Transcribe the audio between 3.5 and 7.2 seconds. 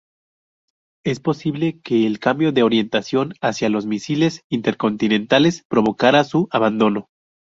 los misiles intercontinentales provocara su abandono.